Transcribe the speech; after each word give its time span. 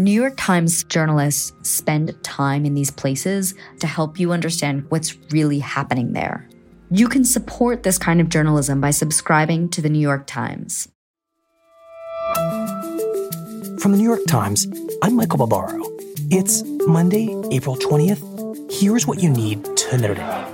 New 0.00 0.10
York 0.10 0.32
Times 0.38 0.82
journalists 0.84 1.52
spend 1.60 2.16
time 2.24 2.64
in 2.64 2.72
these 2.72 2.90
places 2.90 3.54
to 3.80 3.86
help 3.86 4.18
you 4.18 4.32
understand 4.32 4.86
what's 4.88 5.14
really 5.30 5.58
happening 5.58 6.14
there. 6.14 6.48
You 6.90 7.06
can 7.06 7.22
support 7.22 7.82
this 7.82 7.98
kind 7.98 8.18
of 8.18 8.30
journalism 8.30 8.80
by 8.80 8.92
subscribing 8.92 9.68
to 9.68 9.82
the 9.82 9.90
New 9.90 9.98
York 9.98 10.26
Times. 10.26 10.88
From 13.78 13.92
the 13.92 13.98
New 13.98 14.04
York 14.04 14.24
Times, 14.26 14.66
I'm 15.02 15.16
Michael 15.16 15.46
Barbaro. 15.46 15.82
It's 16.30 16.62
Monday, 16.86 17.38
April 17.50 17.76
20th. 17.76 18.72
Here's 18.72 19.06
what 19.06 19.22
you 19.22 19.28
need 19.28 19.62
to 19.76 19.98
know 19.98 20.14
today. 20.14 20.46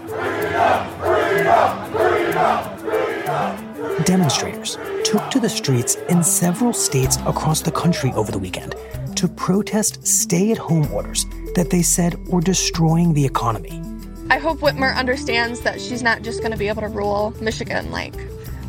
Demonstrators 4.03 4.77
took 5.05 5.31
to 5.31 5.39
the 5.39 5.49
streets 5.49 5.95
in 6.09 6.25
several 6.25 6.73
states 6.73 7.19
across 7.27 7.61
the 7.61 7.71
country 7.71 8.11
over 8.15 8.33
the 8.33 8.41
weekend 8.41 8.75
to 9.17 9.29
protest 9.29 10.07
stay 10.07 10.53
at 10.53 10.59
home 10.59 10.91
orders 10.93 11.27
that 11.55 11.71
they 11.71 11.83
said 11.83 12.29
were 12.29 12.41
destroying 12.41 13.15
the 13.15 13.25
economy. 13.25 13.83
I 14.29 14.39
hope 14.39 14.59
Whitmer 14.59 14.95
understands 14.95 15.61
that 15.61 15.81
she's 15.81 16.03
not 16.03 16.23
just 16.23 16.41
going 16.41 16.53
to 16.53 16.59
be 16.59 16.69
able 16.69 16.83
to 16.83 16.89
rule 16.89 17.35
Michigan 17.41 17.91
like 17.91 18.15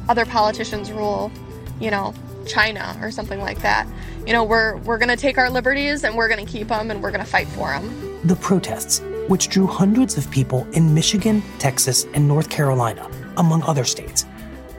other 0.07 0.25
politicians 0.25 0.91
rule, 0.91 1.31
you 1.79 1.91
know, 1.91 2.13
China 2.45 2.97
or 3.01 3.11
something 3.11 3.41
like 3.41 3.61
that. 3.61 3.87
You 4.25 4.33
know, 4.33 4.43
we're 4.43 4.77
we're 4.77 4.97
going 4.97 5.09
to 5.09 5.17
take 5.17 5.37
our 5.37 5.49
liberties 5.49 6.03
and 6.03 6.15
we're 6.15 6.29
going 6.29 6.45
to 6.45 6.51
keep 6.51 6.69
them 6.69 6.91
and 6.91 7.03
we're 7.03 7.11
going 7.11 7.23
to 7.23 7.29
fight 7.29 7.47
for 7.47 7.71
them. 7.71 8.19
The 8.23 8.35
protests, 8.35 9.01
which 9.27 9.49
drew 9.49 9.67
hundreds 9.67 10.17
of 10.17 10.29
people 10.31 10.67
in 10.71 10.93
Michigan, 10.93 11.43
Texas, 11.59 12.05
and 12.13 12.27
North 12.27 12.49
Carolina, 12.49 13.09
among 13.37 13.63
other 13.63 13.83
states, 13.83 14.25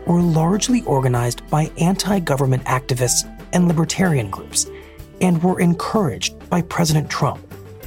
were 0.06 0.22
largely 0.22 0.82
organized 0.84 1.48
by 1.50 1.70
anti-government 1.78 2.64
activists 2.64 3.28
and 3.52 3.68
libertarian 3.68 4.30
groups 4.30 4.66
and 5.20 5.42
were 5.42 5.60
encouraged 5.60 6.48
by 6.48 6.62
President 6.62 7.10
Trump, 7.10 7.40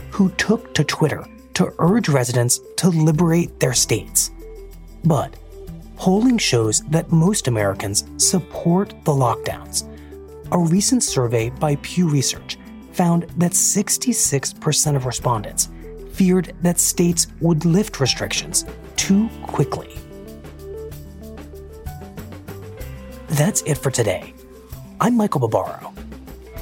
who 0.09 0.29
took 0.31 0.73
to 0.73 0.83
Twitter 0.83 1.25
to 1.53 1.73
urge 1.79 2.09
residents 2.09 2.59
to 2.77 2.89
liberate 2.89 3.59
their 3.59 3.73
states. 3.73 4.31
But 5.03 5.35
polling 5.95 6.37
shows 6.37 6.81
that 6.89 7.11
most 7.11 7.47
Americans 7.47 8.05
support 8.17 8.89
the 9.05 9.11
lockdowns. 9.11 9.87
A 10.51 10.57
recent 10.57 11.03
survey 11.03 11.49
by 11.49 11.75
Pew 11.77 12.09
Research 12.09 12.57
found 12.91 13.23
that 13.37 13.51
66% 13.51 14.95
of 14.95 15.05
respondents 15.05 15.69
feared 16.11 16.53
that 16.61 16.79
states 16.79 17.27
would 17.39 17.65
lift 17.65 17.99
restrictions 17.99 18.65
too 18.95 19.29
quickly. 19.43 19.95
That's 23.29 23.61
it 23.61 23.77
for 23.77 23.91
today. 23.91 24.33
I'm 24.99 25.15
Michael 25.15 25.47
Barbaro. 25.47 25.93